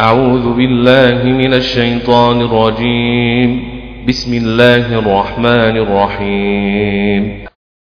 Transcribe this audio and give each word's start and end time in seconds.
أعوذ 0.00 0.52
بالله 0.52 1.24
من 1.24 1.54
الشيطان 1.54 2.40
الرجيم. 2.40 3.62
بسم 4.08 4.34
الله 4.34 4.98
الرحمن 4.98 5.76
الرحيم. 5.76 7.44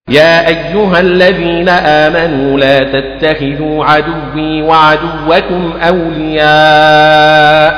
يا 0.09 0.47
أيها 0.47 0.99
الذين 0.99 1.69
آمنوا 1.69 2.59
لا 2.59 2.79
تتخذوا 2.83 3.85
عدوي 3.85 4.61
وعدوكم 4.61 5.73
أولياء 5.81 7.71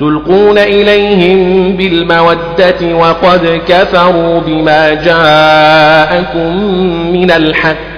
تلقون 0.00 0.58
إليهم 0.58 1.72
بالمودة 1.76 2.94
وقد 2.94 3.60
كفروا 3.68 4.40
بما 4.40 4.94
جاءكم 4.94 6.56
من 7.12 7.30
الحق 7.30 7.88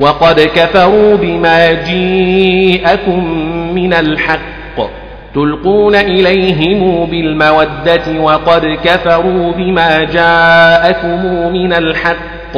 وقد 0.00 0.40
كفروا 0.40 1.16
بما 1.16 1.72
جيءكم 1.72 3.24
من 3.74 3.92
الحق 3.92 4.54
تلقون 5.34 5.94
إليهم 5.94 7.06
بالمودة 7.06 8.20
وقد 8.20 8.78
كفروا 8.84 9.52
بما 9.52 10.04
جاءكم 10.04 11.52
من 11.52 11.72
الحق 11.72 12.54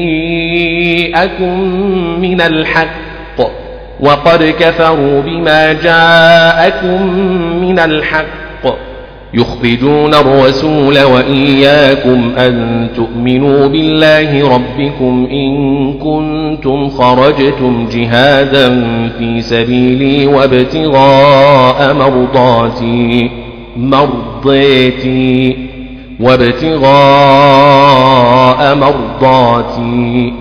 من 2.20 2.40
الحق 2.40 2.88
وقد 4.00 4.54
كفروا 4.60 5.22
بما 5.22 5.72
جاءكم 5.72 7.16
من 7.60 7.78
الحق 7.78 8.47
يخرجون 9.34 10.14
الرسول 10.14 11.02
وإياكم 11.02 12.30
أن 12.38 12.88
تؤمنوا 12.96 13.66
بالله 13.66 14.54
ربكم 14.54 15.28
إن 15.30 15.92
كنتم 15.92 16.88
خرجتم 16.88 17.88
جهادا 17.92 18.68
في 19.18 19.40
سبيلي 19.40 20.26
وابتغاء 20.26 21.94
مرضاتي 21.94 23.30
مرضيتي 23.76 25.56
وابتغاء 26.20 26.88
مرضاتي. 28.74 30.32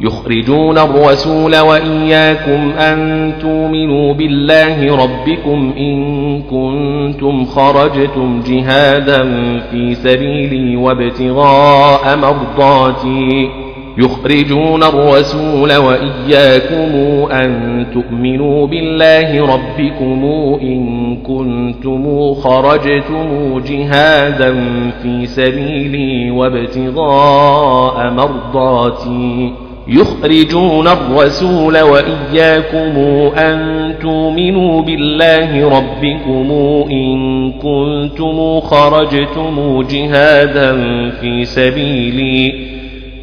يخرجون 0.00 0.78
الرسول 0.78 1.56
وإياكم 1.56 2.70
أن 2.78 3.32
تؤمنوا 3.40 4.14
بالله 4.14 4.96
ربكم 4.96 5.72
إن 5.78 6.42
كنتم 6.42 7.44
خرجتم 7.44 8.40
جهادا 8.46 9.22
في 9.70 9.94
سبيلي 9.94 10.76
وابتغاء 10.76 12.16
مرضاتي. 12.16 13.50
يخرجون 13.98 14.82
الرسول 14.82 15.76
وإياكم 15.76 16.92
أن 17.32 17.86
تؤمنوا 17.94 18.66
بالله 18.66 19.54
ربكم 19.54 20.24
إن 20.62 21.16
كنتم 21.16 22.34
خرجتم 22.34 23.58
جهادا 23.68 24.54
في 25.02 25.26
سبيلي 25.26 26.30
وابتغاء 26.30 28.10
مرضاتي. 28.10 29.65
يخرجون 29.88 30.88
الرسول 30.88 31.80
وإياكم 31.80 32.98
أن 33.38 33.94
تؤمنوا 34.02 34.82
بالله 34.82 35.68
ربكم 35.78 36.52
إن 36.90 37.52
كنتم 37.52 38.60
خرجتم 38.60 39.82
جهادا 39.90 40.72
في 41.10 41.44
سبيلي. 41.44 42.52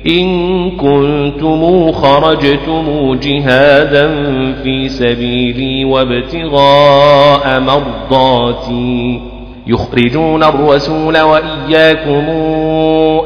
إن 0.07 0.71
كنتم 0.71 1.91
خرجتم 1.91 3.17
جهادا 3.23 4.07
في 4.63 4.89
سبيلي 4.89 5.85
وابتغاء 5.85 7.59
مرضاتي. 7.59 9.32
يخرجون 9.67 10.43
الرسول 10.43 11.21
وإياكم 11.21 12.29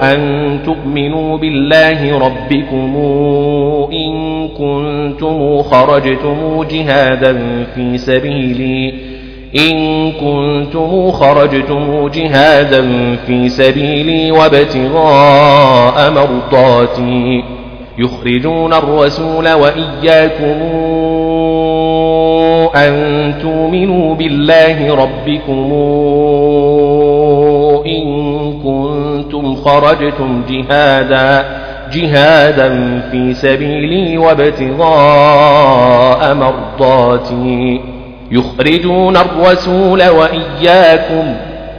أن 0.02 0.60
تؤمنوا 0.66 1.38
بالله 1.38 2.18
ربكم 2.20 2.96
إن 3.94 4.48
كنتم 4.48 5.62
خرجتم 5.62 6.64
جهادا 6.72 7.34
في 7.76 7.98
سبيلي 7.98 8.94
إن 9.56 10.12
كنتم 10.12 11.12
خرجتم 11.12 12.08
جهادا 12.08 13.16
في 13.28 13.50
سبيلي 13.50 14.32
وابتغاء 14.32 16.12
مرضاتي 16.12 17.44
يخرجون 18.00 18.74
الرسول 18.74 19.54
وإياكم 19.54 20.58
أن 22.76 23.34
تؤمنوا 23.42 24.16
بالله 24.16 24.96
ربكم 24.96 25.72
إن 27.86 28.04
كنتم 28.64 29.56
خرجتم 29.56 30.42
جهادا 30.50 31.46
جهادا 31.94 33.00
في 33.12 33.34
سبيلي 33.34 34.18
وابتغاء 34.18 35.56
مرضاتي. 36.36 37.82
يخرجون 38.32 39.18
الرسول 39.18 40.04
وإياكم 40.10 41.36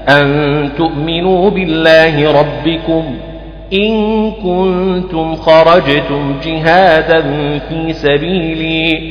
أن 0.08 0.68
تؤمنوا 0.78 1.50
بالله 1.50 2.40
ربكم 2.40 3.04
إن 3.72 4.30
كنتم 4.30 5.34
خرجتم 5.34 6.34
جهادا 6.44 7.22
في 7.68 7.92
سبيلي. 7.92 9.10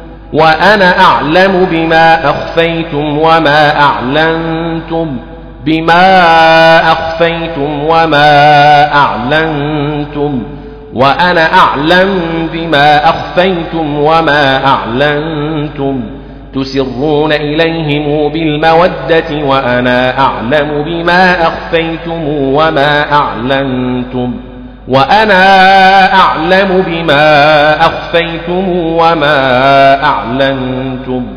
وأنا 0.33 0.99
أعلم 0.99 1.67
بما 1.71 2.29
أخفيتم 2.29 3.17
وما 3.17 3.81
أعلنتم 3.81 5.17
بما 5.65 6.21
أخفيتم 6.91 7.83
وما 7.83 8.93
أعلنتم 8.95 10.43
وأنا 10.93 11.53
أعلم 11.53 12.09
بما 12.53 13.09
أخفيتم 13.09 13.99
وما 13.99 14.65
أعلنتم. 14.65 16.01
تسرون 16.55 17.31
إليهم 17.31 18.31
بالمودة 18.31 19.45
وأنا 19.45 20.19
أعلم 20.19 20.83
بما 20.83 21.47
أخفيتم 21.47 22.27
وما 22.27 23.13
أعلنتم. 23.13 24.50
وأنا 24.91 26.13
أعلم 26.13 26.83
بما 26.87 27.75
أخفيتم 27.79 28.69
وما 28.69 30.03
أعلنتم. 30.03 31.27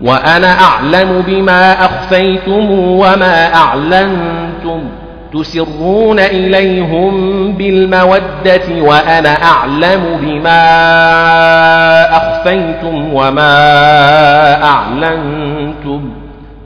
وأنا 0.00 0.60
أعلم 0.60 1.24
بما 1.26 1.72
أخفيتم 1.72 2.70
وما 2.70 3.54
أعلنتم. 3.54 4.84
تسرون 5.32 6.18
إليهم 6.18 7.52
بالمودة 7.52 8.82
وأنا 8.82 9.42
أعلم 9.44 10.18
بما 10.22 10.62
أخفيتم 12.16 13.14
وما 13.14 14.64
أعلنتم. 14.64 16.11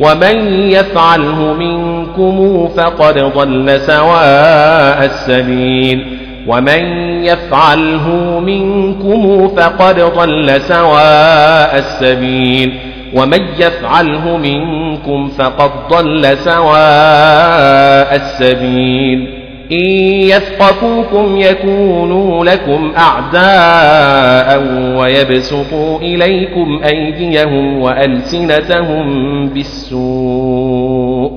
ومن 0.00 0.36
يفعله 0.70 1.52
منكم 1.52 2.68
فقد 2.76 3.18
ضل 3.18 3.80
سواء 3.80 5.04
السبيل 5.04 6.18
ومن 6.46 6.82
يفعله 7.24 8.38
منكم 8.40 9.48
فقد 9.56 10.00
ضل 10.00 10.60
سواء 10.60 11.78
السبيل 11.78 12.78
ومن 13.14 13.40
يفعله 13.58 14.36
منكم 14.36 15.28
فقد 15.28 15.70
ضل 15.90 16.36
سواء 16.38 18.16
السبيل 18.16 19.39
إن 19.72 19.86
يثقفوكم 20.30 21.36
يكونوا 21.36 22.44
لكم 22.44 22.92
أعداء 22.96 24.62
ويبسطوا 24.98 25.98
إليكم 25.98 26.80
أيديهم 26.84 27.82
وألسنتهم 27.82 29.48
بالسوء 29.48 31.30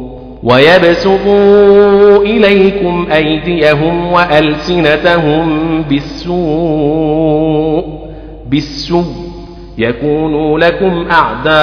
ويبسطوا 0.43 2.17
إليكم 2.17 3.07
أيديهم 3.11 4.13
وألسنتهم 4.13 5.81
بالسوء 5.89 7.83
بالسوء 8.49 9.23
يكونوا 9.77 10.59
لكم 10.59 11.05
أعداء 11.11 11.53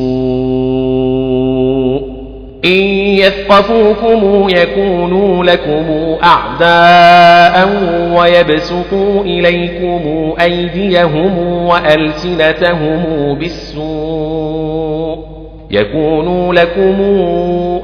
إن 2.66 2.82
يثقفوكم 3.18 4.48
يكونوا 4.50 5.44
لكم 5.44 5.86
أعداء 6.24 7.70
ويبسطوا 8.18 9.24
إليكم 9.24 10.34
أيديهم 10.42 11.38
وألسنتهم 11.68 13.04
بالسوء. 13.40 15.41
يكونوا 15.72 16.54
لكم 16.54 16.96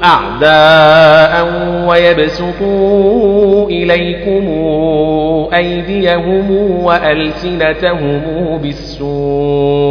أعداء 0.04 1.48
ويبسطوا 1.88 3.70
إليكم 3.70 4.48
أيديهم 5.54 6.52
وألسنتهم 6.84 8.22
بالسوء 8.62 9.88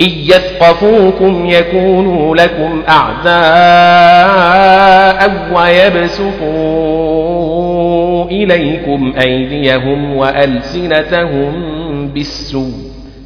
إن 0.00 0.08
يثقفوكم 0.08 1.46
يكونوا 1.46 2.36
لكم 2.36 2.82
أعداء 2.88 4.32
ويبسطوا 5.54 6.92
إليكم 8.30 9.12
أيديهم 9.20 10.16
وألسنتهم 10.16 11.52
بالسوء 12.08 12.91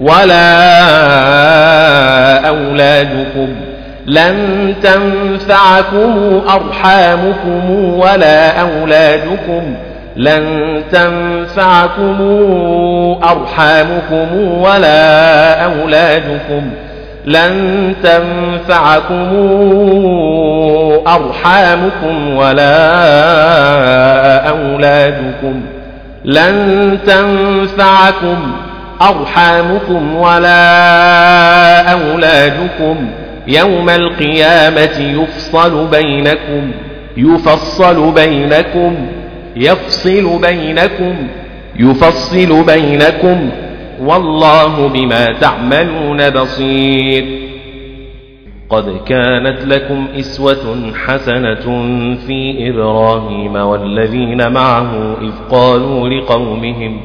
ولا 0.00 0.48
أولادكم 2.48 3.48
لن 4.06 4.74
تنفعكم 4.82 6.42
أرحامكم 6.54 7.70
ولا 7.98 8.60
أولادكم 8.60 9.74
لن 10.16 10.82
تنفعكم 10.92 12.16
أرحامكم 13.22 14.58
ولا 14.60 15.64
أولادكم 15.64 16.70
لن 17.26 17.94
تنفعكم 18.02 19.28
أرحامكم 21.06 22.36
ولا 22.36 22.78
أولادكم 24.48 25.60
لن 26.24 26.98
تنفعكم 27.06 28.52
أرحامكم 29.02 30.16
ولا 30.16 31.92
أولادكم 31.92 33.10
يوم 33.48 33.90
القيامة 33.90 35.22
يفصل 35.22 35.86
بينكم 35.86 36.72
يفصل 37.16 38.12
بينكم 38.14 38.96
يفصل 39.56 40.40
بينكم 40.40 41.14
يفصل 41.76 42.64
بينكم. 42.64 43.50
والله 44.00 44.88
بما 44.88 45.32
تعملون 45.40 46.30
بصير. 46.30 47.24
قد 48.70 49.00
كانت 49.06 49.64
لكم 49.64 50.06
إسوة 50.18 50.92
حسنة 51.06 51.86
في 52.26 52.68
إبراهيم 52.70 53.56
والذين 53.56 54.52
معه 54.52 55.16
إذ 55.22 55.32
قالوا 55.50 56.08
لقومهم 56.08 57.00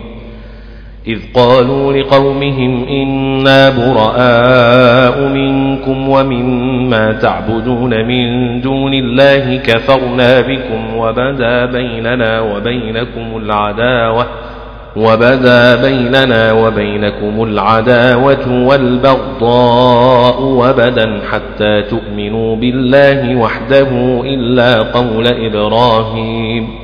إذ 1.07 1.19
قالوا 1.33 1.93
لقومهم 1.93 2.87
إنا 2.87 3.69
براء 3.69 5.27
منكم 5.27 6.09
ومما 6.09 7.11
تعبدون 7.11 8.07
من 8.07 8.61
دون 8.61 8.93
الله 8.93 9.57
كفرنا 9.57 10.41
بكم 10.41 10.97
وبدا 10.97 11.65
بيننا 11.65 12.41
وبينكم 12.41 13.37
العداوة 13.37 14.25
وبدا 14.95 15.81
بيننا 15.81 16.51
وبينكم 16.51 17.43
العداوة 17.43 18.67
والبغضاء 18.67 20.41
وبدا 20.41 21.21
حتى 21.31 21.81
تؤمنوا 21.81 22.55
بالله 22.55 23.35
وحده 23.35 24.21
إلا 24.25 24.81
قول 24.81 25.27
إبراهيم. 25.27 26.82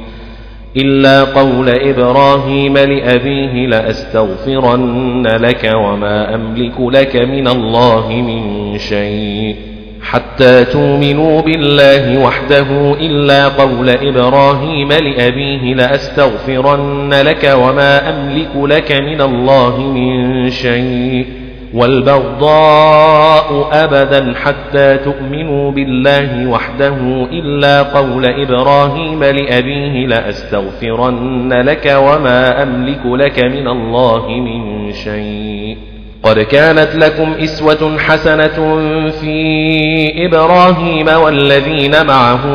إلا 0.77 1.23
قول 1.23 1.69
إبراهيم 1.69 2.77
لأبيه 2.77 3.67
لأستغفرن 3.67 5.27
لك 5.27 5.71
وما 5.75 6.35
أملك 6.35 6.79
لك 6.79 7.15
من 7.15 7.47
الله 7.47 8.09
من 8.09 8.77
شيء 8.77 9.55
حتى 10.01 10.65
تؤمنوا 10.65 11.41
بالله 11.41 12.17
وحده 12.23 12.93
إلا 12.99 13.47
قول 13.47 13.89
إبراهيم 13.89 14.91
لأبيه 14.91 15.73
لأستغفرن 15.73 17.13
لك 17.13 17.53
وما 17.57 18.09
أملك 18.09 18.51
لك 18.55 18.91
من 18.91 19.21
الله 19.21 19.79
من 19.81 20.49
شيء 20.49 21.38
والبغضاء 21.73 23.69
أبدا 23.71 24.33
حتى 24.43 24.97
تؤمنوا 24.97 25.71
بالله 25.71 26.47
وحده 26.47 26.97
إلا 27.31 27.83
قول 27.83 28.25
إبراهيم 28.25 29.23
لأبيه 29.23 30.07
لأستغفرن 30.07 31.53
لك 31.53 31.95
وما 31.97 32.63
أملك 32.63 33.01
لك 33.05 33.39
من 33.39 33.67
الله 33.67 34.27
من 34.29 34.93
شيء. 34.93 35.77
قد 36.23 36.39
كانت 36.39 36.95
لكم 36.95 37.33
إسوة 37.43 37.97
حسنة 37.97 38.77
في 39.09 40.27
إبراهيم 40.27 41.07
والذين 41.07 42.05
معه 42.05 42.45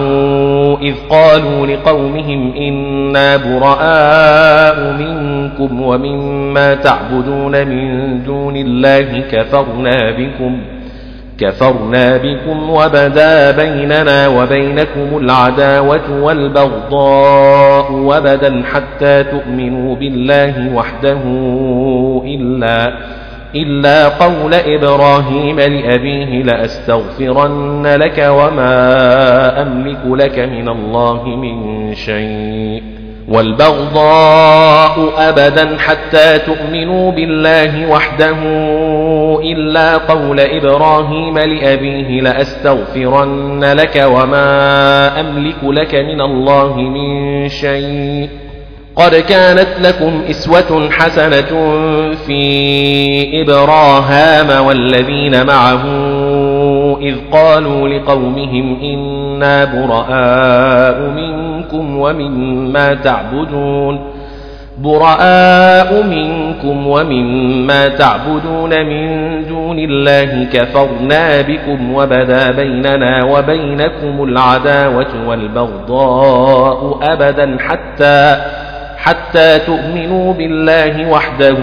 إذ 0.83 0.95
قالوا 1.11 1.67
لقومهم 1.67 2.53
إنا 2.57 3.37
براء 3.37 4.93
منكم 4.93 5.83
ومما 5.83 6.75
تعبدون 6.75 7.67
من 7.67 8.23
دون 8.25 8.57
الله 8.57 9.21
كفرنا 9.33 10.11
بكم 10.11 10.61
كفرنا 11.39 12.17
بكم 12.17 12.71
وبدا 12.71 13.51
بيننا 13.51 14.29
وبينكم 14.29 15.19
العداوة 15.19 16.23
والبغضاء 16.23 17.93
وبدا 17.93 18.63
حتى 18.73 19.25
تؤمنوا 19.25 19.97
بالله 19.97 20.75
وحده 20.75 21.23
إلا 22.27 22.93
إلا 23.57 24.09
قول 24.09 24.55
إبراهيم 24.55 25.61
لأبيه 25.61 26.43
لأستغفرن 26.43 27.87
لك 27.87 28.27
وما 28.31 29.63
أملك 29.63 30.01
لك 30.07 30.39
من 30.39 30.69
الله 30.69 31.25
من 31.27 31.95
شيء 31.95 32.83
والبغضاء 33.29 35.13
أبدا 35.19 35.77
حتى 35.79 36.39
تؤمنوا 36.39 37.13
بالله 37.13 37.91
وحده 37.91 38.37
إلا 39.43 39.97
قول 39.97 40.41
إبراهيم 40.41 41.39
لأبيه 41.39 42.21
لأستغفرن 42.21 43.65
لك 43.65 44.05
وما 44.07 45.21
أملك 45.21 45.65
لك 45.65 45.95
من 45.95 46.21
الله 46.21 46.77
من 46.77 47.49
شيء 47.49 48.44
قد 48.97 49.15
كانت 49.15 49.69
لكم 49.81 50.23
إسوة 50.31 50.91
حسنة 50.91 51.73
في 52.27 53.43
إبراهام 53.43 54.67
والذين 54.67 55.47
معه 55.47 55.83
إذ 57.01 57.15
قالوا 57.33 57.89
لقومهم 57.89 58.81
إنا 58.83 59.65
براء 59.65 61.01
منكم 61.01 61.99
ومما 61.99 62.95
تعبدون 62.95 64.01
براء 64.79 66.03
منكم 66.03 66.87
ومما 66.87 67.89
تعبدون 67.89 68.87
من 68.87 69.47
دون 69.47 69.79
الله 69.79 70.45
كفرنا 70.53 71.41
بكم 71.41 71.95
وبدا 71.95 72.51
بيننا 72.51 73.25
وبينكم 73.25 74.25
العداوة 74.25 75.29
والبغضاء 75.29 76.99
أبدا 77.03 77.57
حتى 77.61 78.37
حتى 79.05 79.59
تؤمنوا 79.59 80.33
بالله 80.33 81.11
وحده 81.11 81.59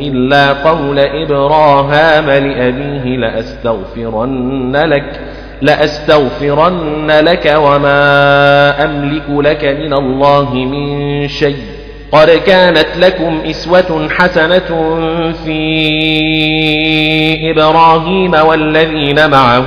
إلا 0.00 0.52
قول 0.52 0.98
إبراهام 0.98 2.30
لأبيه 2.30 3.16
لأستغفرن 3.16 4.76
لك 4.76 5.20
لأستغفرن 5.62 7.10
لك 7.10 7.54
وما 7.56 8.84
أملك 8.84 9.24
لك 9.28 9.64
من 9.64 9.92
الله 9.92 10.54
من 10.54 11.28
شيء. 11.28 11.56
قد 12.12 12.30
كانت 12.30 12.88
لكم 12.98 13.38
إسوة 13.50 14.08
حسنة 14.10 14.94
في 15.44 15.60
إبراهيم 17.50 18.34
والذين 18.34 19.30
معه 19.30 19.64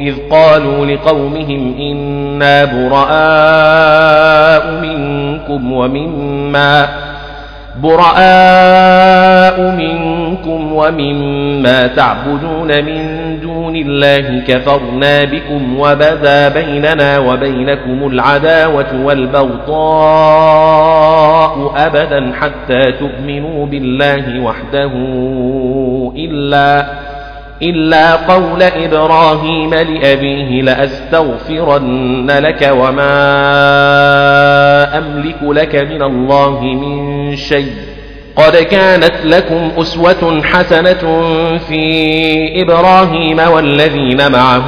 إذ 0.00 0.14
قالوا 0.30 0.86
لقومهم 0.86 1.74
إنا 2.38 2.64
براء 2.64 4.70
منكم 4.80 5.72
ومما 5.72 6.88
براء 7.82 9.60
منكم 9.60 10.72
ومما 10.72 11.86
تعبدون 11.86 12.84
من 12.84 13.40
دون 13.40 13.76
الله 13.76 14.40
كفرنا 14.48 15.24
بكم 15.24 15.78
وبدا 15.78 16.48
بيننا 16.48 17.18
وبينكم 17.18 18.06
العداوة 18.06 19.04
والبغضاء 19.04 19.78
أبدا 21.76 22.32
حتى 22.40 22.92
تؤمنوا 22.92 23.66
بالله 23.66 24.40
وحده 24.40 24.92
إلا 26.16 26.86
إلا 27.62 28.14
قول 28.14 28.62
إبراهيم 28.62 29.74
لأبيه 29.74 30.62
لأستغفرن 30.62 32.30
لك 32.30 32.70
وما 32.72 33.18
أملك 34.98 35.42
لك 35.42 35.74
من 35.74 36.02
الله 36.02 36.60
من 36.62 37.36
شيء. 37.36 37.72
قد 38.36 38.56
كانت 38.56 39.14
لكم 39.24 39.70
أسوة 39.78 40.42
حسنة 40.42 41.22
في 41.58 42.62
إبراهيم 42.62 43.38
والذين 43.38 44.32
معه 44.32 44.66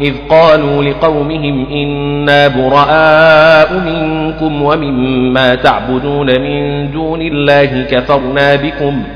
إذ 0.00 0.14
قالوا 0.30 0.84
لقومهم 0.84 1.66
إنا 1.70 2.48
براء 2.48 3.72
منكم 3.72 4.62
ومما 4.62 5.54
تعبدون 5.54 6.40
من 6.40 6.90
دون 6.90 7.22
الله 7.22 7.82
كفرنا 7.90 8.56
بكم 8.56 9.02
ۖ. 9.02 9.15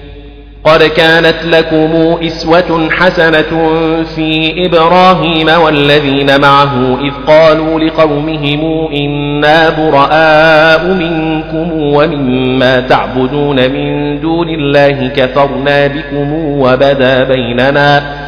قد 0.65 0.83
كانت 0.83 1.35
لكم 1.45 2.17
إسوة 2.25 2.89
حسنة 2.91 3.73
في 4.15 4.53
إبراهيم 4.65 5.47
والذين 5.63 6.41
معه 6.41 6.99
إذ 7.01 7.11
قالوا 7.27 7.79
لقومهم 7.79 8.87
إنا 8.93 9.69
براء 9.69 10.85
منكم 10.87 11.71
ومما 11.73 12.79
تعبدون 12.79 13.55
من 13.71 14.19
دون 14.19 14.49
الله 14.49 15.07
كفرنا 15.07 15.87
بكم 15.87 16.33
وبدا 16.33 17.23
بيننا 17.23 18.20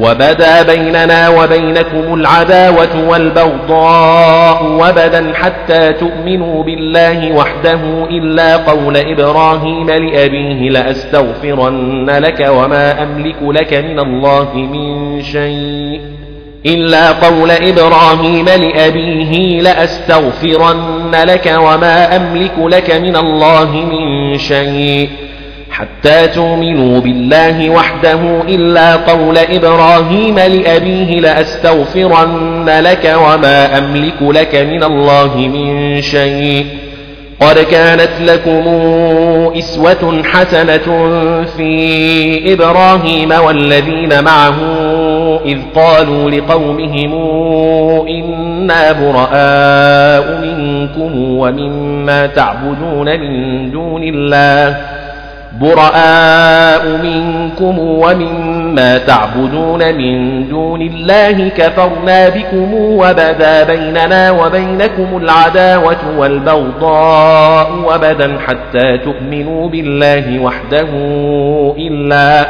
وبدا 0.00 0.62
بيننا 0.62 1.28
وبينكم 1.28 2.14
العداوة 2.14 3.08
والبغضاء 3.08 4.64
وبدا 4.64 5.32
حتى 5.34 5.92
تؤمنوا 5.92 6.62
بالله 6.64 7.32
وحده 7.32 7.80
إلا 8.10 8.56
قول 8.56 8.96
إبراهيم 8.96 9.86
لأبيه 9.90 10.70
لأستغفرن 10.70 12.10
لك 12.10 12.46
وما 12.50 13.02
أملك 13.02 13.36
لك 13.42 13.74
من 13.74 13.98
الله 13.98 14.50
من 14.54 15.22
شيء 15.22 16.00
إلا 16.66 17.12
قول 17.12 17.50
إبراهيم 17.50 18.44
لأبيه 18.44 19.60
لأستغفرن 19.60 21.10
لك 21.14 21.54
وما 21.58 22.16
أملك 22.16 22.54
لك 22.58 22.90
من 22.90 23.16
الله 23.16 23.70
من 23.70 24.38
شيء 24.38 25.08
حتى 25.72 26.28
تؤمنوا 26.28 27.00
بالله 27.00 27.70
وحده 27.70 28.20
إلا 28.48 28.96
قول 28.96 29.38
إبراهيم 29.38 30.38
لأبيه 30.38 31.20
لأستغفرن 31.20 32.70
لك 32.80 33.14
وما 33.16 33.78
أملك 33.78 34.22
لك 34.22 34.54
من 34.54 34.84
الله 34.84 35.36
من 35.36 36.00
شيء 36.02 36.66
قد 37.40 37.58
كانت 37.58 38.10
لكم 38.20 38.62
إسوة 39.58 40.22
حسنة 40.24 41.08
في 41.56 42.52
إبراهيم 42.52 43.32
والذين 43.32 44.24
معه 44.24 44.58
إذ 45.44 45.58
قالوا 45.74 46.30
لقومهم 46.30 47.12
إنا 48.08 48.92
براء 48.92 50.40
منكم 50.42 51.38
ومما 51.38 52.26
تعبدون 52.26 53.20
من 53.20 53.70
دون 53.70 54.02
الله 54.02 54.76
براء 55.62 56.86
منكم 57.02 57.78
ومما 57.78 58.98
تعبدون 58.98 59.94
من 59.94 60.48
دون 60.48 60.82
الله 60.82 61.48
كفرنا 61.48 62.28
بكم 62.28 62.74
وبدا 62.74 63.64
بيننا 63.64 64.30
وبينكم 64.30 65.16
العداوة 65.16 66.18
والبغضاء 66.18 67.70
وبدا 67.86 68.38
حتى 68.46 68.98
تؤمنوا 68.98 69.68
بالله 69.68 70.38
وحده 70.38 70.88
إلا 71.78 72.48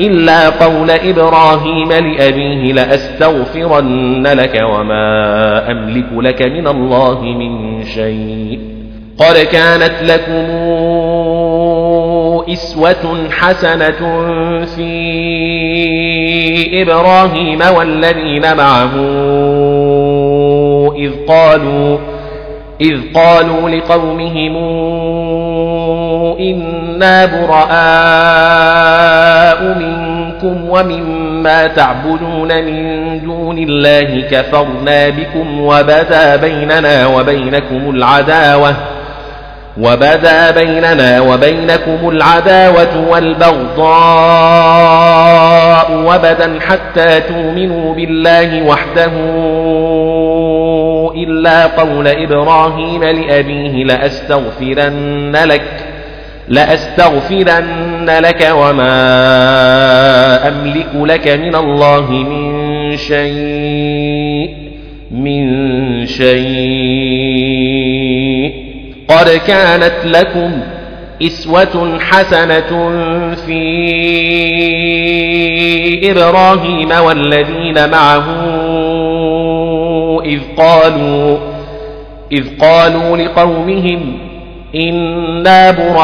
إلا 0.00 0.48
قول 0.48 0.90
إبراهيم 0.90 1.88
لأبيه 1.88 2.72
لأستغفرن 2.72 4.26
لك 4.26 4.60
وما 4.70 5.70
أملك 5.70 6.06
لك 6.12 6.42
من 6.42 6.66
الله 6.66 7.22
من 7.22 7.84
شيء 7.84 8.60
قد 9.18 9.36
كانت 9.36 9.92
لكم 10.02 10.44
إسوة 12.54 13.30
حسنة 13.30 14.00
في 14.76 14.82
إبراهيم 16.82 17.60
والذين 17.76 18.56
معه 18.56 18.94
إذ 20.96 21.12
قالوا 21.28 21.98
إذ 22.80 23.00
قالوا 23.14 23.70
لقومهم 23.70 24.56
إنا 26.40 27.26
براء 27.26 27.64
منكم 29.78 30.68
ومما 30.70 31.66
تعبدون 31.66 32.64
من 32.64 33.20
دون 33.24 33.58
الله 33.58 34.20
كفرنا 34.30 35.08
بكم 35.08 35.60
وبدا 35.60 36.36
بيننا 36.36 37.06
وبينكم 37.06 37.90
العداوة. 37.90 38.74
وبدا 39.80 40.50
بيننا 40.50 41.20
وبينكم 41.20 42.08
العداوة 42.08 43.08
والبغضاء 43.10 43.84
أبدا 46.14 46.60
حتى 46.60 47.20
تؤمنوا 47.20 47.94
بالله 47.94 48.62
وحده 48.62 49.12
إلا 51.16 51.66
قول 51.66 52.08
إبراهيم 52.08 53.04
لأبيه 53.04 53.84
لأستغفرن 53.84 55.36
لك 55.36 55.70
لأستغفرن 56.48 58.10
لك 58.10 58.48
وما 58.52 58.88
أملك 60.48 60.86
لك 60.94 61.28
من 61.28 61.54
الله 61.54 62.10
من 62.10 62.96
شيء 62.96 64.54
من 65.10 66.06
شيء. 66.06 67.44
قد 69.08 69.28
كانت 69.46 69.94
لكم 70.04 70.60
إسوة 71.22 71.98
حسنة 72.00 72.90
في 73.46 73.60
إبراهيم 76.10 76.90
والذين 77.04 77.90
معه 77.90 78.24
إذ 80.24 80.40
قالوا 80.58 81.38
إذ 82.32 82.44
قالوا 82.60 83.16
لقومهم 83.16 84.18
إنا 84.74 85.70
براء 85.70 85.94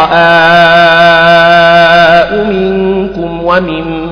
منكم 2.45 3.45
ومما 3.45 4.10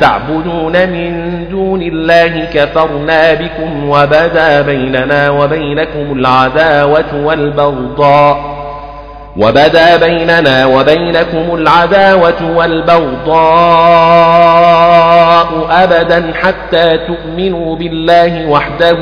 تعبدون 0.00 0.88
من 0.88 1.44
دون 1.50 1.82
الله 1.82 2.44
كفرنا 2.54 3.34
بكم 3.34 3.88
وبدا 3.88 4.62
بيننا 4.62 5.30
وبينكم 5.30 6.12
العداوة 6.18 7.24
والبغضاء 7.24 8.58
وبدا 9.36 9.96
بيننا 9.96 10.66
وبينكم 10.66 11.54
العداوة 11.54 12.56
والبغضاء 12.56 13.38
أبدا 15.70 16.32
حتى 16.42 16.98
تؤمنوا 16.98 17.76
بالله 17.76 18.46
وحده 18.48 18.98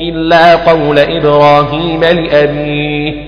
إلا 0.00 0.56
قول 0.56 0.98
إبراهيم 0.98 2.00
لأبيه 2.04 3.27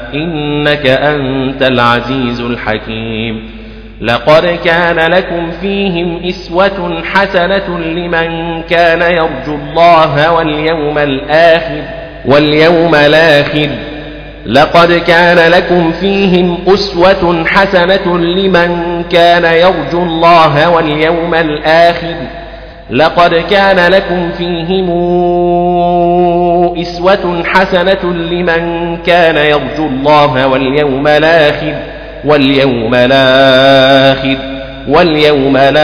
إنك 0.13 0.85
أنت 0.85 1.63
العزيز 1.63 2.41
الحكيم. 2.41 3.49
لقد 4.01 4.59
كان 4.65 5.11
لكم 5.11 5.51
فيهم 5.51 6.21
إسوة 6.25 7.03
حسنة 7.03 7.79
لمن 7.79 8.61
كان 8.61 9.01
يرجو 9.01 9.55
الله 9.55 10.31
واليوم 10.31 10.97
الآخر 10.97 11.83
واليوم 12.25 12.95
الآخر. 12.95 13.69
لقد 14.45 14.93
كان 14.93 15.51
لكم 15.51 15.91
فيهم 15.91 16.57
أسوة 16.67 17.45
حسنة 17.45 18.17
لمن 18.17 19.03
كان 19.11 19.45
يرجو 19.45 20.03
الله 20.03 20.69
واليوم 20.69 21.35
الآخر. 21.35 22.15
لقد 22.91 23.35
كان 23.35 23.91
لكم 23.91 24.31
فيهم 24.31 24.89
إسوة 26.81 27.43
حسنة 27.45 28.03
لمن 28.03 28.97
كان 28.97 29.37
يرجو 29.37 29.87
الله 29.87 30.47
واليوم 30.47 31.07
الآخر 31.07 31.73
واليوم 32.25 32.95
الآخر 32.95 34.37
واليوم 34.87 35.57
الآخر. 35.57 35.81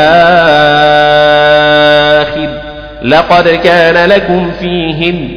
لقد 3.01 3.47
كان 3.49 4.09
لكم 4.09 4.51
فيهم 4.59 5.29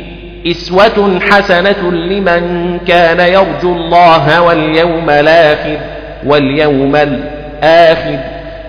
إسوة 0.46 1.20
حسنة 1.30 1.90
لمن 1.92 2.78
كان 2.88 3.20
يرجو 3.20 3.72
الله 3.76 4.42
واليوم 4.42 5.10
الآخر 5.10 5.76
واليوم 6.26 6.96
الآخر. 6.96 8.18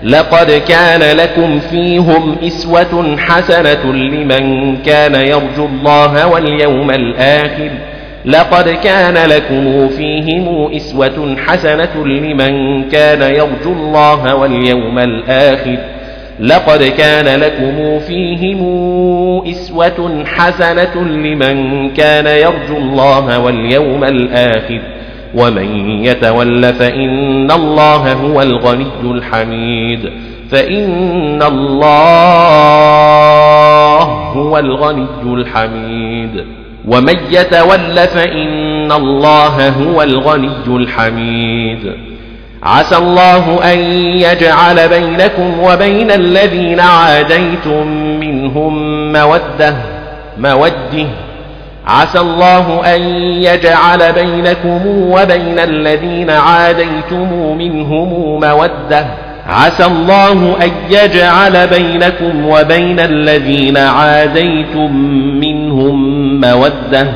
لقد 0.04 0.52
كان 0.52 1.18
لكم 1.18 1.60
فيهم 1.60 2.36
إسوة 2.44 3.18
حسنة 3.18 3.94
لمن 3.94 4.78
كان 4.78 5.16
يرجو 5.16 5.66
الله 5.66 6.28
واليوم 6.28 6.92
الآخر. 6.92 7.70
لقد 8.26 8.70
كان 8.70 9.30
لكم 9.30 9.88
فيهم 9.88 10.76
إسوة 10.76 11.36
حسنة 11.48 12.06
لمن 12.06 12.84
كان 12.90 13.22
يرجو 13.22 13.72
الله 13.74 14.36
واليوم 14.36 15.00
الآخر. 15.00 15.78
لقد 16.40 16.84
كان 16.84 17.40
لكم 17.40 18.00
فيهم 18.00 18.62
إسوة 19.50 20.26
حسنة 20.26 20.96
لمن 20.96 21.90
كان 21.90 22.28
يرجو 22.28 22.78
الله 22.78 23.40
واليوم 23.40 24.04
الآخر. 24.04 24.82
ومن 25.36 25.90
يتول 26.06 26.74
فإن 26.74 27.52
الله 27.52 28.14
هو 28.14 28.42
الغني 28.42 28.88
الحميد 29.04 30.10
فإن 30.52 31.44
الله 31.44 32.82
هو 34.34 34.58
الغني 34.58 35.08
الحميد 35.24 36.46
ومن 36.88 37.18
يتول 37.32 38.08
فإن 38.08 38.92
الله 38.92 39.70
هو 39.70 40.04
الغني 40.04 40.50
الحميد 40.68 41.94
عسى 42.64 42.98
الله 42.98 43.74
أن 43.74 43.80
يجعل 44.00 44.90
بينكم 44.90 45.60
وبين 45.60 46.12
الذين 46.12 46.80
عاديتم 46.80 47.88
منهم 48.20 48.74
مودة 49.12 49.76
مودة 50.38 51.08
عسى 51.88 52.20
الله 52.20 52.96
أن 52.96 53.02
يجعل 53.44 54.14
بينكم 54.14 54.82
وبين 55.12 55.60
الذين 55.60 56.30
عاديتم 56.30 57.58
منهم 57.58 58.40
مودة. 58.40 59.06
عسى 59.48 59.86
الله 59.86 60.56
أن 60.64 60.72
يجعل 60.90 61.68
بينكم 61.68 62.50
وبين 62.50 63.00
الذين 63.00 63.78
عاديتم 63.78 64.96
منهم 65.40 66.42
مودة. 66.42 67.08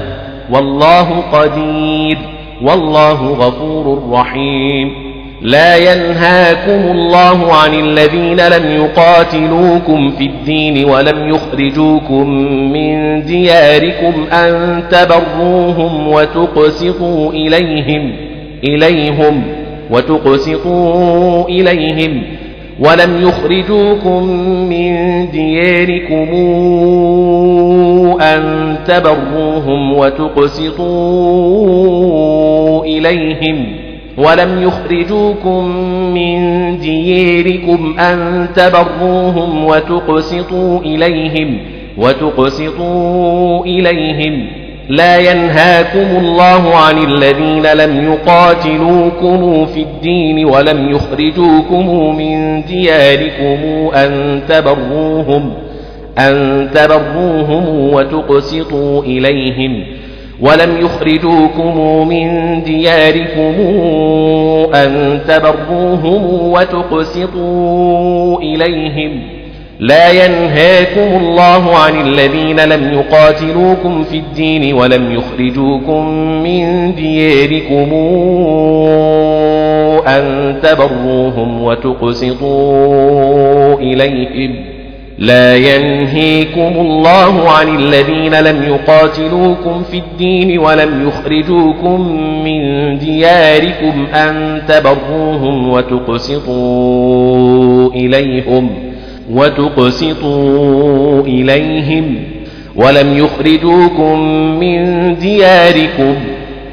والله 0.51 1.23
قدير. 1.31 2.17
والله 2.61 3.13
غفور 3.13 4.11
رحيم. 4.11 5.04
لا 5.45 5.75
ينهاكم 5.77 6.91
الله 6.91 7.53
عن 7.53 7.73
الذين 7.73 8.47
لم 8.47 8.83
يقاتلوكم 8.83 10.11
في 10.11 10.25
الدين 10.25 10.85
ولم 10.89 11.29
يخرجوكم 11.29 12.29
من 12.73 13.23
دياركم 13.25 14.13
أن 14.31 14.83
تبروهم 14.91 16.07
وتقسطوا 16.07 17.31
إليهم 17.31 18.11
إليهم 18.63 19.43
وتقسطوا 19.91 21.49
إليهم 21.49 22.23
ولم 22.79 23.21
يخرجوكم 23.27 24.23
من 24.69 24.95
دياركم 25.31 26.29
أن 28.21 28.75
تبروهم 28.87 29.93
وتقسطوا 29.93 30.85
إليهم. 32.85 33.84
ولم 34.17 34.63
يخرجوكم 34.63 35.67
من 36.13 36.37
دياركم 36.79 37.99
أن 37.99 38.47
تبروهم 38.55 39.65
وتقسطوا 39.65 40.79
إليهم 40.79 41.57
وتقسطوا 41.97 43.65
إليهم. 43.65 44.47
لا 44.89 45.17
ينهاكم 45.17 46.25
الله 46.25 46.75
عن 46.75 46.97
الذين 46.97 47.73
لم 47.73 48.13
يقاتلوكم 48.13 49.65
في 49.65 49.79
الدين 49.79 50.45
ولم 50.45 50.89
يخرجوكم 50.89 52.15
من 52.17 52.63
دياركم 52.65 53.89
أن 53.95 54.41
تبروهم 54.49 55.53
أن 56.19 56.67
تبروهم 56.73 57.93
وتقسطوا 57.93 59.03
إليهم. 59.03 59.83
ولم 60.41 60.77
يخرجوكم 60.81 62.07
من 62.07 62.63
دياركم 62.63 63.53
أن 64.75 65.19
تبروهم 65.27 66.51
وتقسطوا 66.51 68.39
إليهم 68.39 69.21
لا 69.79 70.11
ينهاكم 70.11 71.25
الله 71.25 71.75
عن 71.75 72.01
الذين 72.01 72.59
لم 72.59 72.93
يقاتلوكم 72.93 74.03
في 74.03 74.17
الدين 74.17 74.73
ولم 74.73 75.11
يخرجوكم 75.15 76.09
من 76.43 76.95
دياركم 76.95 77.93
أن 80.07 80.55
تبروهم 80.63 81.63
وتقسطوا 81.63 82.95
إليهم 83.75 84.74
لا 85.17 85.55
ينهيكم 85.55 86.73
الله 86.79 87.49
عن 87.49 87.75
الذين 87.75 88.39
لم 88.39 88.63
يقاتلوكم 88.63 89.83
في 89.91 89.97
الدين 89.97 90.59
ولم 90.59 91.07
يخرجوكم 91.07 92.01
من 92.43 92.97
دياركم 92.97 94.05
أن 94.13 94.61
تبروهم 94.67 95.69
وتقسطوا 95.69 96.55
إليهم 97.89 98.69
وتقسطوا 99.31 101.21
إليهم 101.21 102.15
ولم 102.75 103.17
يخرجوكم 103.17 104.19
من 104.59 105.15
دياركم 105.17 106.15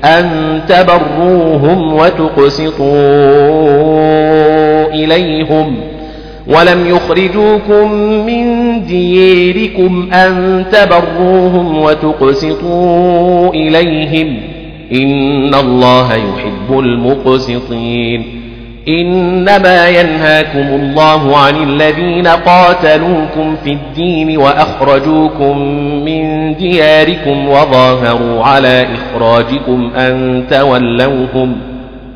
أن 0.05 0.61
تبروهم 0.69 1.93
وتقسطوا 1.93 2.83
إليهم 4.95 5.92
ولم 6.47 6.87
يخرجوكم 6.87 7.93
من 8.03 8.47
ديركم 8.87 10.09
أن 10.13 10.65
تبروهم 10.73 11.79
وتقسطوا 11.79 13.51
إليهم. 13.51 14.37
إن 14.93 15.55
الله 15.55 16.15
يحب 16.15 16.79
المقسطين. 16.79 18.43
إنما 18.89 19.89
ينهاكم 19.89 20.59
الله 20.59 21.37
عن 21.37 21.55
الذين 21.63 22.27
قاتلوكم 22.27 23.57
في 23.65 23.73
الدين 23.73 24.39
وأخرجوكم 24.39 25.59
من 26.05 26.55
دياركم 26.55 27.49
وظاهروا 27.49 28.45
على 28.45 28.87
إخراجكم 28.95 29.91
أن 29.97 30.45
تولوهم. 30.51 31.57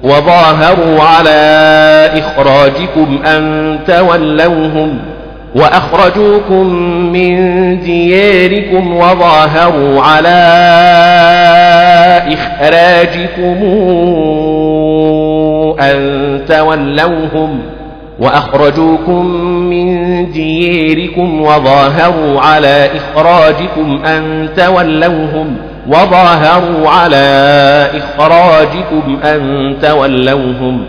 وظاهروا 0.06 1.02
على 1.02 1.40
إخراجكم 2.14 3.18
أن 3.26 3.78
تولوهم 3.86 4.98
وأخرجوكم 5.54 6.66
من 7.12 7.36
دياركم 7.80 8.96
وظاهروا 8.96 10.02
على 10.02 10.38
إخراجكم 12.32 13.56
أن 15.80 16.40
تولوهم 16.48 17.60
وأخرجوكم 18.18 19.26
من 19.70 20.30
دياركم 20.30 21.42
وظاهروا 21.42 22.40
على 22.40 22.88
إخراجكم 22.96 24.04
أن 24.04 24.48
تولوهم 24.56 25.56
وظاهروا 25.88 26.88
على 26.88 27.26
إخراجكم 27.94 29.18
أن 29.24 29.74
تولوهم 29.82 30.84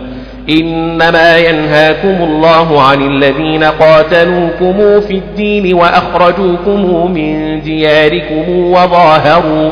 إنما 0.50 1.38
ينهاكم 1.38 2.16
الله 2.22 2.82
عن 2.82 3.02
الذين 3.02 3.64
قاتلوكم 3.64 5.00
في 5.00 5.14
الدين 5.14 5.74
وأخرجوكم 5.74 7.10
من 7.14 7.60
دياركم 7.60 8.44
وظاهروا 8.48 9.70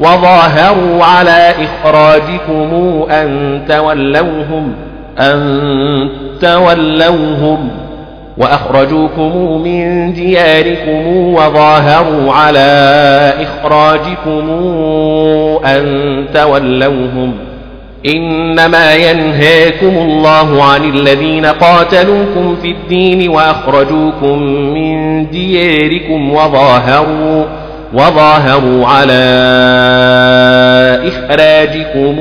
وظاهروا 0.00 1.04
على 1.04 1.54
إخراجكم 1.64 3.02
أن 3.10 3.60
تولوهم 3.68 4.72
أن 5.18 6.08
تولوهم 6.40 7.70
وأخرجوكم 8.38 9.62
من 9.64 10.12
دياركم 10.12 11.06
وظاهروا 11.34 12.32
على 12.32 13.32
إخراجكم 13.40 14.50
أن 15.64 16.24
تولوهم 16.34 17.32
إنما 18.06 18.94
ينهاكم 18.94 19.96
الله 19.98 20.64
عن 20.64 20.84
الذين 20.84 21.46
قاتلوكم 21.46 22.56
في 22.62 22.70
الدين 22.70 23.28
وأخرجوكم 23.28 24.38
من 24.48 25.26
دياركم 25.30 26.32
وظاهروا 26.32 27.44
وظاهروا 27.94 28.86
على 28.86 29.24
إخراجكم 31.08 32.18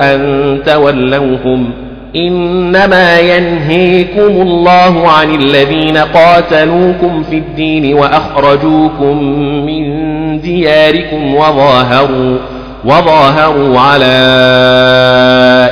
أن 0.00 0.58
تولوهم 0.66 1.87
إنما 2.16 3.18
ينهيكم 3.20 4.42
الله 4.42 5.08
عن 5.10 5.34
الذين 5.34 5.96
قاتلوكم 5.96 7.22
في 7.22 7.38
الدين 7.38 7.94
وأخرجوكم 7.94 9.22
من 9.66 10.40
دياركم 10.40 11.34
وظاهروا 11.34 12.38
وظاهروا 12.84 13.80
على 13.80 14.14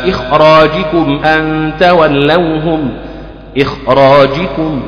إخراجكم 0.09 1.20
أن 1.25 1.72
تولوهم 1.81 2.90
إخراجكم 3.59 4.83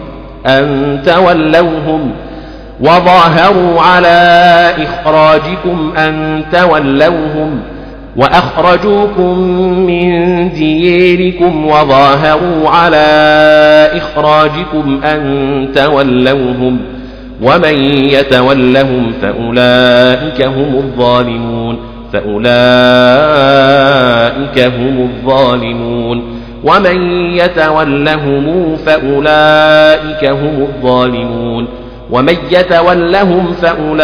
أن 0.46 0.98
تولوهم 1.06 2.10
وظاهروا 2.80 3.80
على 3.80 4.70
إخراجكم 4.78 5.92
أن 5.96 6.44
تولوهم 6.52 7.60
وأخرجوكم 8.18 9.38
من 9.86 10.50
ديركم 10.52 11.66
وظاهروا 11.66 12.68
على 12.68 13.06
إخراجكم 13.94 15.00
أن 15.04 15.68
تولوهم 15.74 16.78
ومن 17.42 17.74
يتولهم 18.08 19.12
فأولئك 19.22 20.42
هم 20.42 20.74
الظالمون 20.74 21.78
فأولئك 22.12 22.48
هم 24.58 25.10
الظالمون 25.10 26.22
ومن 26.64 26.96
يتولهم 27.30 28.76
فأولئك 28.76 30.24
هم 30.24 30.62
الظالمون 30.62 31.68
ومن 32.10 32.36
يتولهم 32.50 33.52
فأولئك 33.52 33.98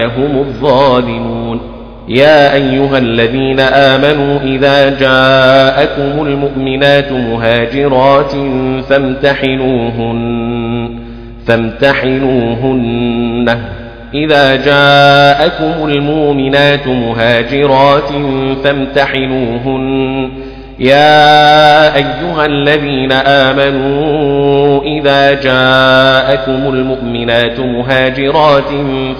هم 0.00 0.38
الظالمون 0.38 1.73
يا 2.08 2.54
أيها 2.54 2.98
الذين 2.98 3.60
آمنوا 3.60 4.40
إذا 4.40 4.98
جاءكم 4.98 6.26
المؤمنات 6.26 7.12
مهاجرات 7.12 8.32
فامتحنوهن 8.88 10.90
فامتحنوهن. 11.46 13.58
إذا 14.14 14.56
جاءكم 14.56 15.88
المؤمنات 15.88 16.86
مهاجرات 16.86 18.10
فامتحنوهن. 18.64 20.30
يا 20.78 21.96
أيها 21.96 22.46
الذين 22.46 23.12
آمنوا 23.12 24.82
إذا 24.82 25.32
جاءكم 25.32 26.74
المؤمنات 26.74 27.60
مهاجرات 27.60 28.70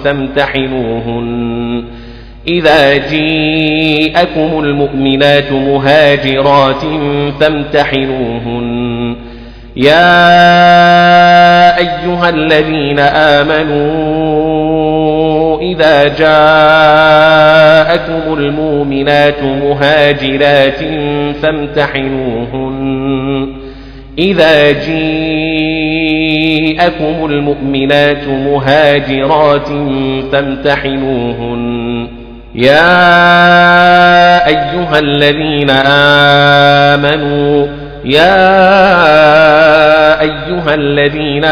فامتحنوهن. 0.03 1.83
إذا 2.47 3.07
جيءكم 3.07 4.59
المؤمنات 4.59 5.51
مهاجرات 5.51 6.81
فامتحنوهن. 7.39 9.15
يا 9.75 10.17
أيها 11.77 12.29
الذين 12.29 12.99
آمنوا 12.99 14.05
إذا 15.61 16.03
جاءكم 16.07 17.23
المؤمنات 18.33 19.43
مهاجرات 19.43 20.79
فامتحنوهن. 21.41 22.85
إذا 24.19 24.71
جيءكم 24.71 25.15
المؤمنات 27.25 28.27
مهاجرات 28.27 29.67
فامتحنوهن. 30.31 32.07
يا 32.55 34.47
أيها 34.47 34.99
الذين 34.99 35.69
آمنوا 36.95 37.67
يا 38.05 38.45
أيها 40.21 40.75
الذين 40.75 41.45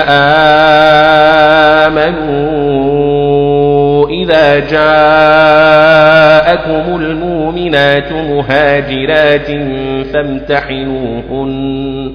آمنوا 1.94 4.10
إذا 4.10 4.60
جاءكم 4.60 4.86
المؤمنات 6.96 8.12
مهاجرات 8.12 9.48
فامتحنوهن. 10.14 12.12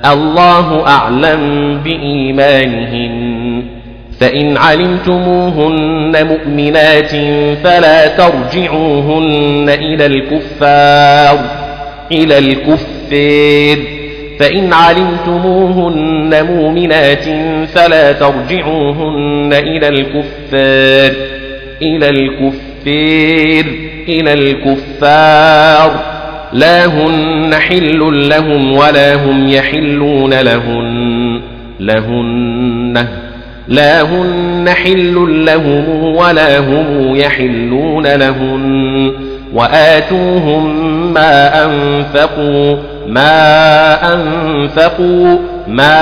الله 0.04 0.86
أعلم 0.86 1.78
بإيمانهن. 1.84 3.30
فإن 4.20 4.56
علمتموهن 4.56 6.26
مؤمنات 6.26 7.10
فلا 7.64 8.06
ترجعوهن 8.06 9.68
إلى 9.68 10.06
الكفار 10.06 11.38
إلى 12.12 12.38
الكفار 12.38 13.78
فإن 14.38 14.72
علمتموهن 14.72 16.46
مؤمنات 16.46 17.24
فلا 17.68 18.12
ترجعوهن 18.12 19.52
إلى 19.52 19.88
الكفار 19.88 21.39
إلى 21.82 22.08
الكفار 22.08 23.64
إلى 24.08 24.32
الكفار. 24.32 26.00
لا 26.52 26.86
هن 26.86 27.54
حل 27.54 28.28
لهم 28.28 28.72
ولا 28.72 29.14
هم 29.14 29.48
يحلون 29.48 30.34
لهن 30.34 31.40
لهن 31.80 33.06
لا 33.68 34.02
هن 34.02 34.68
حل 34.68 35.44
لهم 35.46 36.04
ولا 36.16 36.58
هم 36.58 37.16
يحلون 37.16 38.06
لهن. 38.06 39.12
وآتوهم 39.54 41.12
ما 41.14 41.64
أنفقوا 41.64 42.76
ما 43.08 44.14
أنفقوا 44.14 45.38
ما 45.68 45.96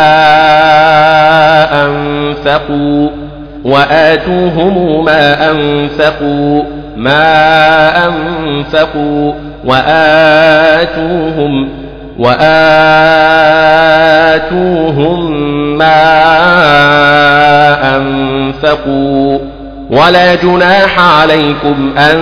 أنفقوا. 1.86 3.27
وآتوهم 3.64 5.04
ما 5.04 5.50
أنفقوا 5.50 6.62
ما 6.96 8.06
أنفقوا 8.06 9.32
وآتوهم 9.64 11.08
وآتوهم 12.18 12.58
ما 15.78 16.16
أنفقوا. 17.96 19.38
ولا 19.90 20.34
جناح 20.34 21.00
عليكم 21.00 21.92
أن 21.98 22.18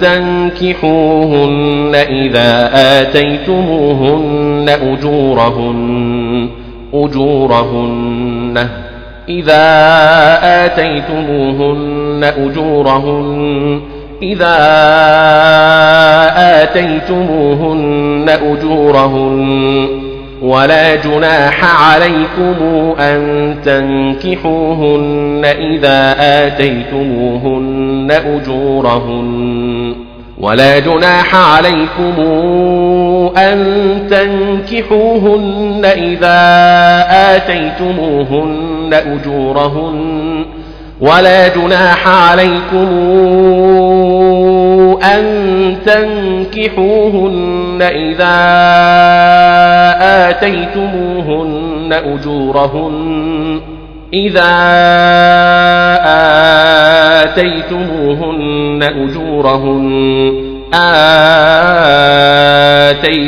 تنكحوهن 0.00 1.94
إذا 1.94 2.70
آتيتموهن 3.00 4.68
أجورهن 4.68 6.48
أجورهن. 6.94 8.68
إذا 9.30 9.68
آتيتموهن 10.66 12.24
أجورهن 12.24 13.80
إذا 14.22 14.56
آتيتموهن 16.62 18.28
أجورهن 18.28 19.88
ولا 20.42 20.94
جناح 20.94 21.84
عليكم 21.84 22.56
أن 22.98 23.54
تنكحوهن 23.64 25.44
إذا 25.44 26.14
آتيتموهن 26.46 28.10
أجورهن. 28.10 30.09
ولا 30.42 30.78
جناح 30.78 31.34
عليكم 31.34 32.20
أن 33.36 33.58
تنكحوهن 34.10 35.84
إذا 35.84 36.40
آتيتموهن 37.36 38.94
أجورهن 38.94 40.44
ولا 41.00 41.48
جناح 41.48 42.08
عليكم 42.08 42.88
أن 45.02 45.76
تنكحوهن 45.86 47.78
إذا 47.82 48.36
آتيتموهن 50.30 51.92
أجورهن 51.92 53.60
إذا 54.14 54.56
آتيتموهن 57.22 58.82
أجورهن 58.82 60.50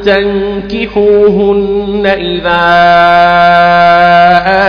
تنكحوهن 0.05 2.05
إذا 2.05 2.62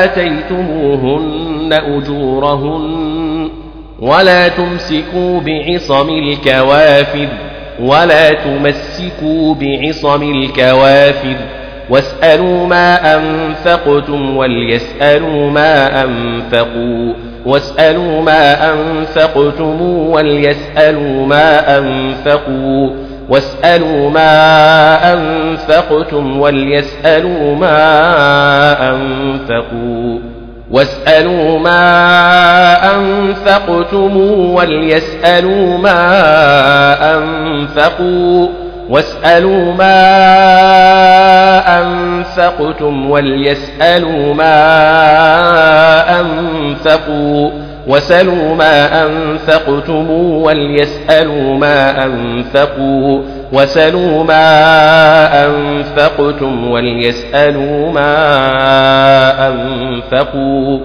آتيتموهن 0.04 1.72
أجورهن. 1.72 3.48
ولا 4.00 4.48
تمسكوا 4.48 5.40
بعصم 5.40 6.08
الكوافر. 6.08 7.28
ولا 7.80 8.32
تمسكوا 8.32 9.54
بعصم 9.54 10.22
الكوافر 10.22 11.36
واسألوا 11.90 12.66
ما 12.66 13.14
أنفقتم 13.16 14.36
وليسألوا 14.36 15.50
ما 15.50 16.04
أنفقوا 16.04 17.14
واسألوا 17.46 18.22
ما 18.22 18.72
أنفقتم 18.72 19.82
وليسألوا 19.82 21.26
ما 21.26 21.78
أنفقوا 21.78 22.90
واسألوا 23.28 24.10
ما 24.10 25.12
أنفقتم 25.12 26.40
وليسألوا 26.40 27.54
ما 27.56 27.78
أنفقوا 28.90 30.35
واسألوا 30.76 31.58
ما 31.58 32.94
أنفقتم 32.94 34.16
وليسألوا 34.54 35.78
ما 35.78 35.98
أنفقوا 37.18 38.48
واسألوا 38.90 39.72
ما 39.74 39.98
أنفقتم 41.80 43.10
وليسألوا 43.10 44.34
ما 44.34 44.60
أنفقوا 46.20 47.50
وسلوا 47.86 48.54
ما 48.54 49.04
أنفقتم 49.06 50.10
وليسألوا 50.10 51.54
ما 51.58 52.04
أنفقوا 52.04 53.22
وسلوا 53.52 54.24
ما 54.24 55.46
أنفقتم 55.46 56.70
وليسألوا 56.70 57.92
ما 57.92 58.12
أنفقوا 59.48 60.78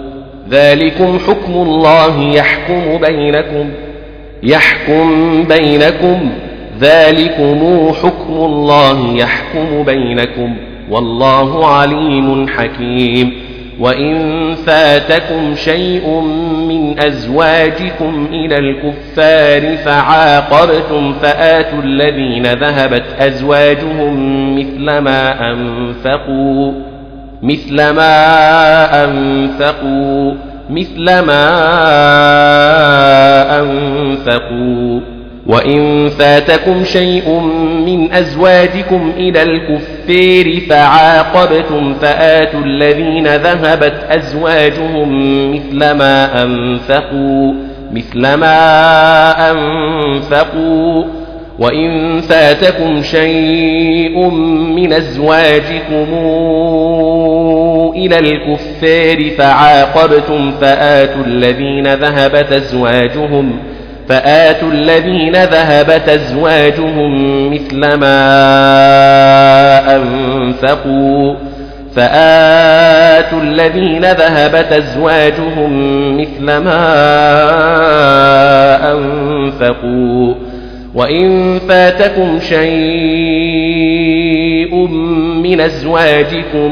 ذلكم 0.49 1.19
حكم 1.27 1.53
الله 1.53 2.21
يحكم 2.21 2.97
بينكم 2.97 3.69
يحكم 4.43 5.43
بينكم 5.43 6.29
ذلكم 6.81 7.91
حكم 8.03 8.33
الله 8.33 9.13
يحكم 9.15 9.83
بينكم 9.83 10.55
والله 10.91 11.67
عليم 11.67 12.47
حكيم 12.47 13.33
وإن 13.81 14.55
فاتكم 14.55 15.55
شيء 15.55 16.19
من 16.67 16.99
أزواجكم 16.99 18.27
إلى 18.31 18.57
الكفار 18.57 19.77
فعاقبتم 19.77 21.13
فآتوا 21.13 21.81
الذين 21.83 22.45
ذهبت 22.45 23.03
أزواجهم 23.19 24.15
مثل 24.59 24.97
ما 24.97 25.51
أنفقوا 25.51 26.73
مثل 27.41 27.75
ما 27.75 29.05
أنفقوا 29.05 30.33
مثل 30.69 31.19
ما 31.19 31.49
أنفقوا 33.59 34.99
وإن 35.47 36.09
فاتكم 36.09 36.83
شيء 36.83 37.39
من 37.85 38.13
أزواجكم 38.13 39.11
إلى 39.17 39.43
الكفار 39.43 40.59
فعاقبتم 40.69 41.93
فآتوا 41.93 42.59
الذين 42.59 43.27
ذهبت 43.27 43.93
أزواجهم 44.09 45.09
مثل 45.51 45.77
ما 45.91 46.43
أنفقوا 46.43 47.53
مثل 47.91 48.33
ما 48.33 49.51
أنفقوا 49.51 51.03
وإن 51.59 52.21
فاتكم 52.21 53.01
شيء 53.01 54.29
من 54.75 54.93
أزواجكم 54.93 56.07
إلى 57.95 58.19
الكفار 58.19 59.29
فعاقبتم 59.37 60.51
فآتوا 60.51 61.23
الذين 61.25 61.93
ذهبت 61.93 62.51
أزواجهم 62.51 63.59
فآتوا 64.11 64.71
الذين 64.71 65.31
ذهبت 65.31 66.09
أزواجهم 66.09 67.49
مثل 67.53 67.79
ما 67.79 68.35
أنفقوا 69.95 71.35
فآتوا 71.95 73.41
الذين 73.41 74.01
ذهبت 74.05 74.71
أزواجهم 74.71 75.71
مثل 76.17 76.43
ما 76.43 76.81
أنفقوا 78.91 80.35
وإن 80.95 81.59
فاتكم 81.59 82.39
شيء 82.39 82.71
من 85.43 85.61
أزواجكم 85.61 86.71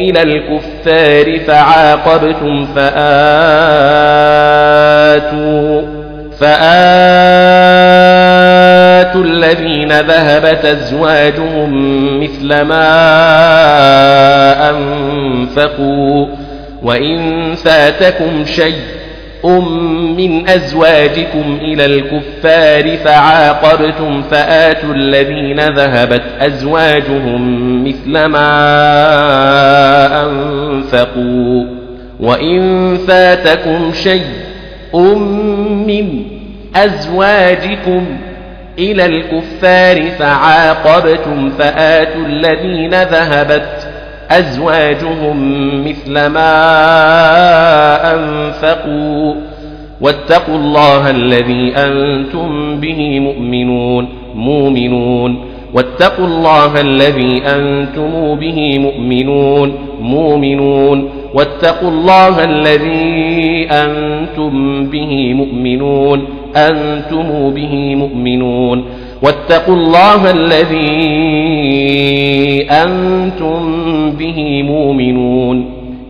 إلى 0.00 0.22
الكفار 0.22 1.38
فعاقبتم 1.38 2.66
فآتوا 2.66 4.61
فآتوا 6.38 6.72
الذين 9.24 9.92
ذهبت 10.00 10.64
أزواجهم 10.64 11.72
مثل 12.22 12.60
ما 12.60 13.10
أنفقوا 14.70 16.26
وإن 16.82 17.54
فاتكم 17.54 18.44
شيء 18.44 19.02
من 20.16 20.48
أزواجكم 20.48 21.58
إلى 21.60 21.84
الكفار 21.86 22.96
فعاقبتم 22.96 24.22
فآتوا 24.22 24.94
الذين 24.94 25.60
ذهبت 25.60 26.22
أزواجهم 26.40 27.84
مثل 27.84 28.24
ما 28.24 28.52
أنفقوا 30.24 31.64
وإن 32.20 32.96
فاتكم 32.96 33.92
شيء 33.92 34.41
من 35.86 36.24
أزواجكم 36.76 38.06
إلى 38.78 39.06
الكفار 39.06 40.10
فعاقبتم 40.10 41.50
فآتوا 41.50 42.26
الذين 42.26 42.90
ذهبت 42.90 43.88
أزواجهم 44.30 45.38
مثل 45.88 46.26
ما 46.26 46.54
أنفقوا 48.14 49.34
واتقوا 50.00 50.56
الله 50.56 51.10
الذي 51.10 51.72
أنتم 51.76 52.80
به 52.80 53.20
مؤمنون 53.20 54.08
مؤمنون 54.34 55.51
واتقوا 55.74 56.26
الله 56.26 56.80
الذي 56.80 57.42
أنتم 57.46 58.34
به 58.34 58.78
مؤمنون 58.78 59.72
مؤمنون. 60.00 61.08
واتقوا 61.34 61.90
الله 61.90 62.44
الذي 62.44 63.66
أنتم 63.70 64.86
به 64.86 65.34
مؤمنون 65.34 66.24
أنتم 66.56 67.50
به 67.50 67.94
مؤمنون. 67.94 68.84
واتقوا 69.22 69.74
الله 69.74 70.30
الذي 70.30 70.92
أنتم 72.70 73.60
به 74.10 74.62
مؤمنون. 74.62 75.81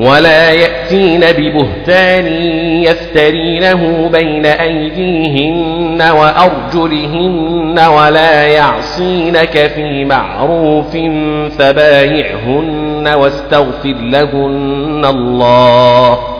ولا 0.00 0.50
يأتين 0.50 1.20
ببهتان 1.20 2.26
يفترينه 2.82 4.08
بين 4.12 4.46
أيديهن 4.46 6.02
وأرجلهن 6.02 7.78
ولا 7.78 8.46
يعصينك 8.46 9.66
في 9.74 10.04
معروف 10.04 10.96
فبايعهن 11.58 13.08
واستغفر 13.08 13.94
لهن 14.00 15.04
الله 15.04 16.39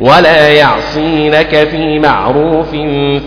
ولا 0.00 0.48
يعصينك 0.48 1.68
في 1.68 1.98
معروف 1.98 2.70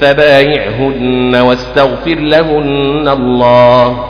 فبايعهن 0.01 1.35
واستغفر 1.35 2.15
لهن 2.15 3.07
الله. 3.07 4.05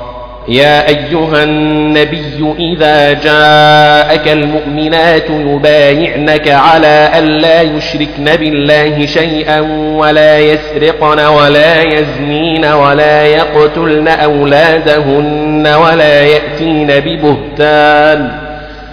يا 0.47 0.87
أيها 0.87 1.43
النبي 1.43 2.55
إذا 2.59 3.13
جاءك 3.13 4.27
المؤمنات 4.27 5.29
يبايعنك 5.29 6.47
على 6.47 7.09
أن 7.17 7.23
لا 7.23 7.61
يشركن 7.61 8.25
بالله 8.25 9.05
شيئا 9.05 9.59
ولا 9.97 10.39
يسرقن 10.39 11.19
ولا 11.19 11.81
يزنين 11.81 12.65
ولا 12.65 13.25
يقتلن 13.25 14.07
أولادهن 14.07 15.67
ولا 15.67 16.21
يأتين 16.21 16.87
ببهتان. 16.87 18.42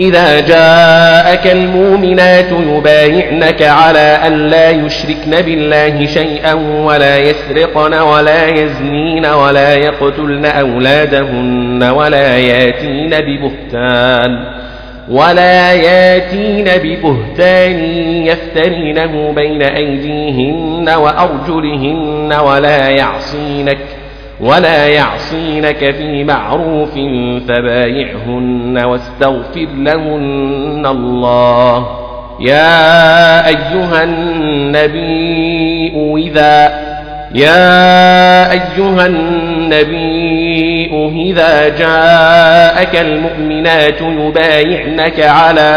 إذا 0.00 0.40
جاءك 0.40 1.46
المؤمنات 1.46 2.52
يبايعنك 2.52 3.62
على 3.62 4.18
أن 4.26 4.32
لا 4.46 4.70
يشركن 4.70 5.30
بالله 5.30 6.06
شيئا 6.06 6.54
ولا 6.84 7.18
يسرقن 7.18 7.94
ولا 7.94 8.48
يزنين 8.48 9.26
ولا 9.26 9.74
يقتلن 9.74 10.46
أولادهن 10.46 11.82
ولا 11.82 12.36
ياتين 12.36 13.10
ببهتان 13.10 14.60
ولا 15.08 15.72
ياتين 15.72 16.64
ببهتان 16.64 17.78
يفترينه 18.26 19.32
بين 19.32 19.62
أيديهن 19.62 20.88
وأرجلهن 20.88 22.32
ولا 22.32 22.88
يعصينك 22.88 23.78
ۖ 23.96 23.99
ولا 24.40 24.86
يعصينك 24.86 25.90
في 25.90 26.24
معروف 26.24 26.94
فبايعهن 27.48 28.78
واستغفر 28.84 29.68
لهن 29.76 30.86
الله 30.86 31.86
يا 32.40 33.46
أيها 33.46 34.04
النبي 34.04 35.92
إذا 36.16 36.89
يا 37.34 38.52
أيها 38.52 39.06
النبي 39.06 40.90
إذا 41.30 41.68
جاءك 41.68 42.96
المؤمنات 42.96 44.00
يبايعنك 44.00 45.20
على 45.20 45.70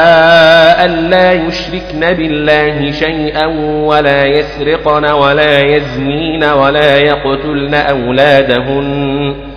أن 0.85 1.09
لا 1.09 1.31
يشركن 1.33 1.99
بالله 1.99 2.91
شيئا 2.91 3.45
ولا 3.85 4.25
يسرقن 4.25 5.05
ولا 5.05 5.59
يزنين 5.59 6.43
ولا 6.43 6.97
يقتلن 6.97 7.73
أولادهن. 7.73 9.52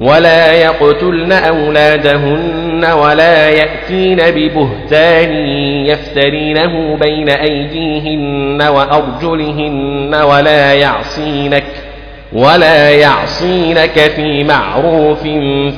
ولا 0.00 0.52
يقتلن 0.52 1.32
أولادهن 1.32 2.84
ولا 2.84 3.48
يأتين 3.48 4.16
ببهتان 4.16 5.32
يفترينه 5.86 6.96
بين 6.96 7.28
أيديهن 7.28 8.62
وأرجلهن 8.62 10.14
ولا 10.14 10.74
يعصينك 10.74 11.64
ولا 12.32 12.90
يعصينك 12.90 13.98
في 14.16 14.44
معروف 14.44 15.22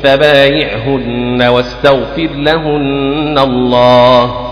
فبايعهن 0.02 1.42
واستغفر 1.42 2.28
لهن 2.36 3.38
الله 3.38 4.51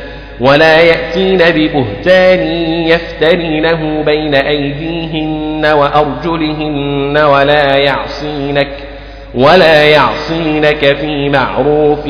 ولا 0.41 0.81
يأتين 0.81 1.37
ببهتان 1.37 2.47
يفترينه 2.87 4.03
بين 4.03 4.35
أيديهن 4.35 5.65
وأرجلهن 5.65 7.17
ولا 7.17 7.77
يعصينك 7.77 8.71
ولا 9.35 9.83
يعصينك 9.83 10.95
في 10.95 11.29
معروف 11.29 12.03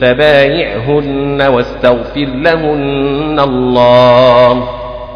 فبايعهن 0.00 1.42
واستغفر 1.42 2.26
لهن 2.34 3.40
الله 3.40 4.68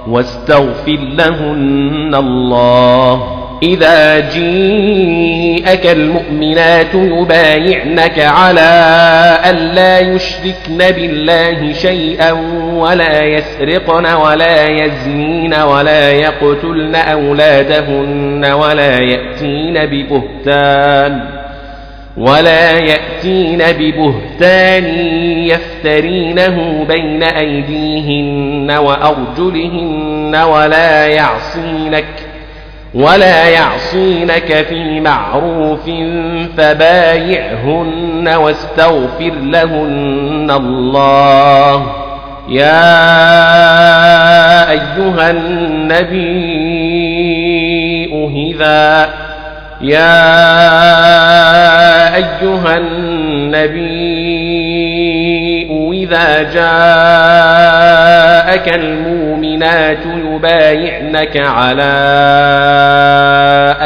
واستغفر 0.09 0.99
لهن 1.17 2.15
الله 2.15 3.42
إذا 3.63 4.19
جيءك 4.21 5.87
المؤمنات 5.87 6.95
يبايعنك 6.95 8.19
على 8.19 8.71
ألا 9.51 9.99
يشركن 9.99 10.79
بالله 10.79 11.73
شيئا 11.73 12.33
ولا 12.73 13.25
يسرقن 13.25 14.07
ولا 14.07 14.69
يزنين 14.69 15.55
ولا 15.55 16.11
يقتلن 16.11 16.95
أولادهن 16.95 18.45
ولا 18.45 19.01
يأتين 19.01 19.75
ببهتان 19.87 21.43
ولا 22.17 22.79
يأتين 22.79 23.63
ببهتان 23.79 24.85
يفترينه 25.45 26.85
بين 26.89 27.23
أيديهن 27.23 28.71
وأرجلهن 28.71 30.37
ولا 30.37 31.07
يعصينك 31.07 32.32
ولا 32.95 33.49
يعصينك 33.49 34.67
في 34.69 35.01
معروف 35.01 35.91
فبايعهن 36.57 38.29
واستغفر 38.29 39.33
لهن 39.43 40.51
الله 40.51 41.93
يا 42.49 43.01
أيها 44.71 45.31
النبي 45.31 46.53
إذا 48.53 49.09
يا 49.81 50.33
أيها 52.17 52.77
النبي 52.79 54.03
إذا 55.93 56.43
جاءك 56.43 57.73
المؤمنات 59.63 60.07
يبايعنك 60.35 61.37
على 61.37 61.93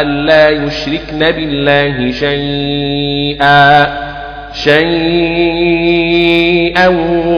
ألا 0.00 0.50
يشركن 0.50 1.18
بالله 1.18 2.10
شيئا 2.10 3.86
شيئا 4.52 5.56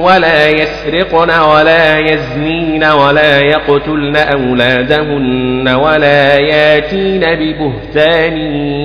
ولا 0.04 0.48
يسرقن 0.48 1.40
ولا 1.40 1.98
يزنين 1.98 2.84
ولا 2.84 3.40
يقتلن 3.40 4.16
أولادهن 4.16 5.68
ولا 5.68 6.38
ياتين 6.38 7.20
ببهتان 7.20 8.36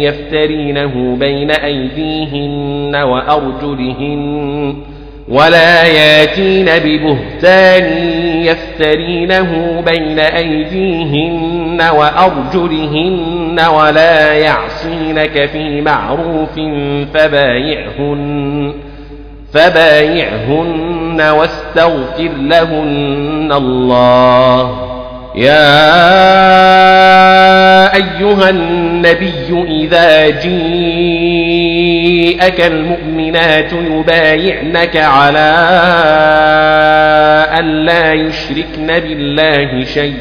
يفترينه 0.01 1.16
بين 1.20 1.51
أيديهن 1.51 2.95
وأرجلهن 2.95 4.92
ولا 5.28 5.84
ياتين 5.84 6.65
ببهتان 6.65 7.84
يفترينه 8.45 9.82
بين 9.86 10.19
أيديهن 10.19 11.82
وأرجلهن 11.97 13.59
ولا 13.76 14.34
يعصينك 14.34 15.45
في 15.45 15.82
معروف 15.82 16.59
فبايعهن 17.13 18.74
فبايعهن 19.53 21.21
واستغفر 21.21 22.30
لهن 22.38 23.51
الله 23.51 24.92
يا 25.36 25.73
أيها 27.95 28.49
النبي 28.49 29.65
إذا 29.67 30.29
جيءك 30.29 30.61
المؤمنات 32.61 33.73
يبايعنك 33.73 34.97
على 34.97 35.53
أن 37.59 37.86
لا 37.86 38.13
يشركن 38.13 38.88
بالله 38.88 39.86
شيء 39.86 40.17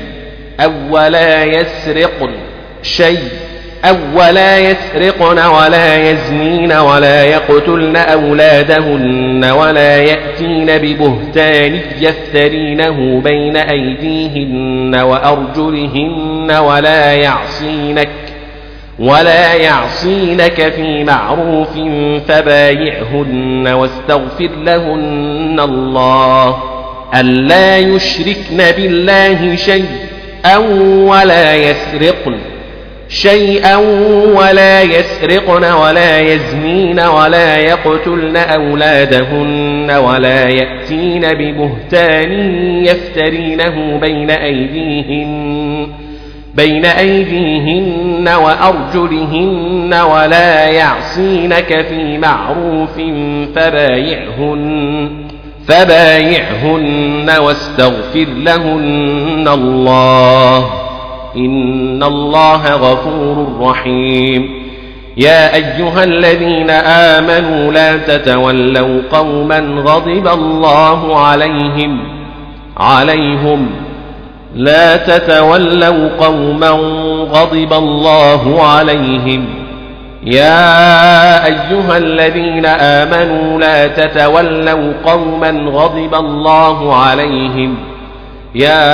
أو 0.61 0.73
ولا 0.91 1.45
يسرقن 1.45 2.35
شيء 2.83 3.42
أو 3.85 3.97
ولا 4.15 4.59
يسرقن 4.59 5.39
ولا 5.39 6.11
يزنين 6.11 6.73
ولا 6.73 7.25
يقتلن 7.25 7.97
أولادهن 7.97 9.45
ولا 9.45 9.97
يأتين 9.97 10.67
ببهتان 10.67 11.81
يفترينه 12.01 13.21
بين 13.21 13.57
أيديهن 13.57 14.95
وأرجلهن 14.95 16.51
ولا 16.51 17.13
يعصينك 17.13 18.09
ولا 18.99 19.55
يعصينك 19.55 20.69
في 20.69 21.05
معروف 21.05 21.79
فبايعهن 22.29 23.69
واستغفر 23.69 24.51
لهن 24.63 25.61
الله 25.61 26.63
ألا 27.15 27.79
يشركن 27.79 28.57
بالله 28.77 29.57
شيئا 29.57 30.57
ولا 31.07 31.55
يسرقن. 31.55 32.52
شيئا 33.13 33.77
ولا 34.37 34.83
يسرقن 34.83 35.65
ولا 35.73 36.21
يزنين 36.21 37.01
ولا 37.01 37.59
يقتلن 37.59 38.37
أولادهن 38.37 39.91
ولا 39.91 40.49
يأتين 40.49 41.23
ببهتان 41.33 42.33
يفترينه 42.85 43.99
بين 44.01 44.31
أيديهن 44.31 45.89
بين 46.55 46.85
أيديهن 46.85 48.29
وأرجلهن 48.29 49.95
ولا 49.95 50.69
يعصينك 50.69 51.81
في 51.89 52.19
معروف 52.19 52.97
فبايعهن 53.55 55.11
فبايعهن 55.69 57.31
واستغفر 57.39 58.27
لهن 58.37 59.49
الله 59.49 60.82
إن 61.37 62.03
الله 62.03 62.75
غفور 62.75 63.57
رحيم 63.61 64.63
يا 65.17 65.55
أيها 65.55 66.05
الذين 66.05 66.71
آمنوا 66.71 67.73
لا 67.73 67.97
تتولوا 67.97 69.03
قوما 69.13 69.59
غضب 69.59 70.29
الله 70.29 71.19
عليهم 71.19 71.99
عليهم. 72.77 73.71
لا 74.55 74.97
تتولوا 74.97 76.09
قوما 76.21 76.71
غضب 77.33 77.73
الله 77.73 78.63
عليهم. 78.63 79.45
يا 80.25 81.47
أيها 81.47 81.99
الذين 81.99 82.67
آمنوا 82.67 83.61
لا 83.61 83.87
تتولوا 83.87 84.93
قوما 85.05 85.51
غضب 85.51 86.15
الله 86.15 86.97
عليهم. 86.97 87.92
يا 88.55 88.93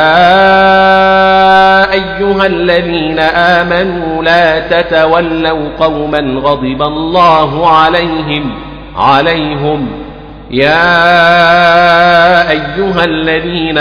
أيها 1.92 2.46
الذين 2.46 3.18
آمنوا 3.18 4.22
لا 4.22 4.58
تتولوا 4.58 5.68
قوما 5.80 6.40
غضب 6.40 6.82
الله 6.82 7.70
عليهم 7.70 8.54
عليهم. 8.96 9.88
يا 10.50 10.90
أيها 12.50 13.04
الذين 13.04 13.78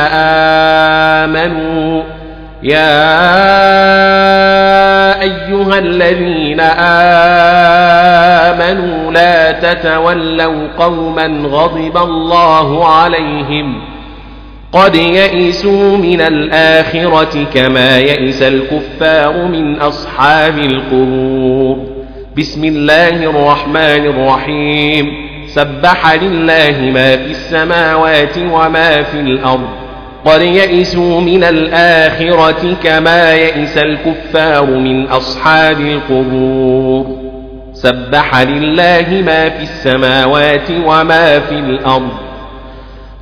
آمنوا 1.23 2.03
يا 2.63 3.11
أيها 5.21 5.79
الذين 5.79 6.59
آمنوا 8.49 9.11
لا 9.11 9.51
تتولوا 9.51 10.67
قوما 10.77 11.27
غضب 11.45 11.97
الله 11.97 12.87
عليهم. 12.87 13.86
قد 14.71 14.95
يئسوا 14.95 15.97
من 15.97 16.21
الآخرة 16.21 17.45
كما 17.53 17.97
يئس 17.97 18.41
الكفار 18.41 19.45
من 19.47 19.79
أصحاب 19.79 20.59
القبور 20.59 21.77
بسم 22.37 22.63
الله 22.63 23.09
الرحمن 23.29 24.05
الرحيم 24.05 25.05
سبح 25.47 26.13
لله 26.13 26.91
ما 26.93 27.17
في 27.17 27.31
السماوات 27.31 28.37
وما 28.37 29.03
في 29.03 29.19
الأرض 29.19 29.67
قد 30.25 30.41
يئسوا 30.41 31.21
من 31.21 31.43
الآخرة 31.43 32.75
كما 32.83 33.33
يئس 33.33 33.77
الكفار 33.77 34.65
من 34.65 35.07
أصحاب 35.07 35.79
القبور 35.81 37.17
سبح 37.73 38.41
لله 38.41 39.23
ما 39.25 39.49
في 39.49 39.63
السماوات 39.63 40.71
وما 40.85 41.39
في 41.39 41.55
الأرض 41.55 42.26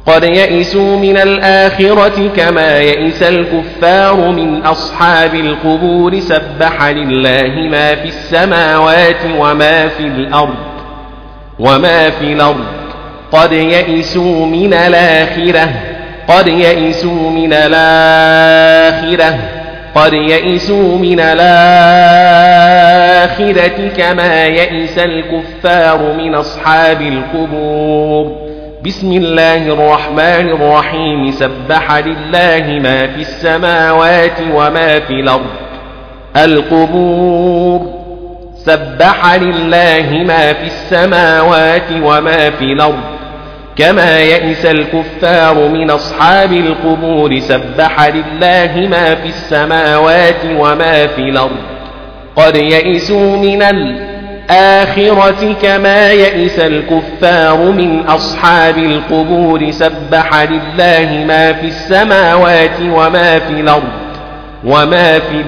قد 0.06 0.24
يئسوا 0.24 0.97
من 0.97 1.18
الآخرة 1.18 2.30
كما 2.36 2.80
يئس 2.80 3.24
الكفار 3.24 4.16
من 4.16 4.62
أصحاب 4.62 5.36
القبور 5.36 6.20
سبح 6.20 6.84
لله 6.84 7.70
ما 7.72 7.95
في 7.95 8.08
السماوات 8.08 9.16
وما 9.39 9.88
في 9.88 10.03
الأرض 10.03 10.56
وما 11.60 12.10
في 12.10 12.34
الأرض 12.34 12.66
قد 13.32 13.51
يئسوا 13.51 14.45
من 14.45 14.74
الآخرة 14.74 15.70
قد 16.28 16.47
يئسوا 16.47 17.30
من 17.32 17.53
الآخرة 17.53 19.39
قد 19.95 20.14
يئسوا 20.14 20.97
من 20.97 21.20
الآخرة 21.20 21.47
كما 23.97 24.45
يئس 24.45 24.97
الكفار 24.97 26.14
من 26.18 26.36
أصحاب 26.36 27.01
القبور 27.01 28.45
بسم 28.86 29.12
الله 29.12 29.68
الرحمن 29.68 30.50
الرحيم. 30.50 31.32
سبح 31.32 31.98
لله 31.98 32.80
ما 32.80 33.08
في 33.08 33.22
السماوات 33.22 34.40
وما 34.54 35.00
في 35.00 35.14
الأرض. 35.14 35.46
القبور. 36.38 37.82
سبح 38.56 39.36
لله 39.36 40.24
ما 40.28 40.54
في 40.54 40.66
السماوات 40.66 41.92
وما 42.04 42.50
في 42.50 42.66
الأرض. 42.66 43.00
كما 43.76 44.20
يئس 44.20 44.66
الكفار 44.66 45.68
من 45.68 45.90
أصحاب 45.90 46.54
القبور. 46.54 47.40
سبح 47.40 48.08
لله 48.08 48.88
ما 48.88 49.16
في 49.16 49.28
السماوات 49.28 50.42
وما 50.58 51.08
في 51.08 51.22
الأرض. 51.22 51.58
قد 52.36 52.56
يئسوا 52.56 53.38
من 53.38 53.62
الآخرة 54.50 55.54
كما 55.62 56.12
يئس 56.12 56.60
الكفار 56.60 57.58
من 57.58 58.02
أصحاب 58.08 58.78
القبور 58.78 59.72
سبح 59.72 60.43
لله 60.43 61.26
ما 61.28 61.54
في 61.54 61.68
السماوات 61.68 62.80
وما 62.82 63.39
في 63.39 63.54
الأرض 63.54 63.89
وما 64.64 65.20
في 65.20 65.43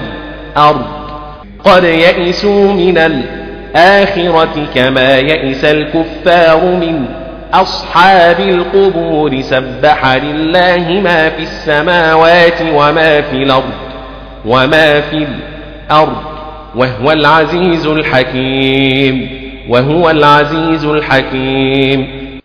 الأرض. 0.56 0.86
قد 1.64 1.84
يئسوا 1.84 2.72
من 2.72 2.98
الآخرة 2.98 4.66
كما 4.74 5.18
يئس 5.18 5.64
الكفار 5.64 6.64
من 6.64 7.04
أصحاب 7.54 8.40
القبور 8.40 9.40
سبح 9.40 10.14
لله 10.14 11.00
ما 11.00 11.28
في 11.28 11.42
السماوات 11.42 12.62
وما 12.74 13.20
في 13.20 13.36
الأرض 13.36 13.72
وما 14.44 15.00
في 15.00 15.26
الأرض. 15.90 16.27
وهو 16.74 17.12
العزيز 17.12 17.86
الحكيم. 17.86 19.28
وهو 19.68 20.10
العزيز 20.10 20.84
الحكيم. 20.84 22.27